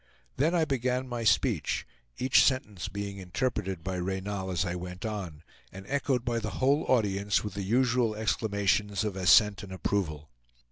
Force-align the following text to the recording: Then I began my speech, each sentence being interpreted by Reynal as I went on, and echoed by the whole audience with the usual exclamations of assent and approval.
Then 0.37 0.55
I 0.55 0.65
began 0.65 1.07
my 1.07 1.23
speech, 1.23 1.85
each 2.17 2.43
sentence 2.43 2.87
being 2.87 3.17
interpreted 3.19 3.83
by 3.83 3.97
Reynal 3.97 4.49
as 4.49 4.65
I 4.65 4.73
went 4.73 5.05
on, 5.05 5.43
and 5.71 5.85
echoed 5.87 6.25
by 6.25 6.39
the 6.39 6.57
whole 6.57 6.85
audience 6.87 7.43
with 7.43 7.53
the 7.53 7.61
usual 7.61 8.15
exclamations 8.15 9.03
of 9.03 9.15
assent 9.15 9.61
and 9.61 9.71
approval. 9.71 10.31